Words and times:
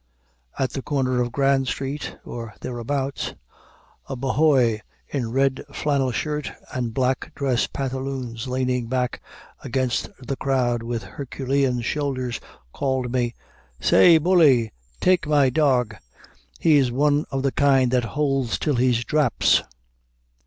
At 0.57 0.71
the 0.71 0.81
corner 0.81 1.21
of 1.21 1.31
Grand 1.31 1.67
Street, 1.67 2.17
or 2.25 2.55
thereabouts, 2.61 3.35
a 4.09 4.15
"bhoy" 4.15 4.81
in 5.07 5.31
red 5.31 5.63
flannel 5.71 6.11
shirt 6.11 6.51
and 6.73 6.91
black 6.91 7.31
dress 7.35 7.67
pantaloons, 7.67 8.47
leaning 8.47 8.87
back 8.87 9.21
against 9.63 10.09
the 10.17 10.35
crowd 10.35 10.81
with 10.81 11.03
Herculean 11.03 11.81
shoulders, 11.81 12.39
called 12.73 13.11
me, 13.13 13.35
"Saäy, 13.79 14.17
bully! 14.19 14.73
take 14.99 15.27
my 15.27 15.51
dorg! 15.51 15.95
he's 16.59 16.91
one 16.91 17.25
of 17.29 17.43
the 17.43 17.51
kind 17.51 17.91
that 17.91 18.05
holds 18.05 18.57
till 18.57 18.77
he 18.77 18.91
draps." 19.03 19.61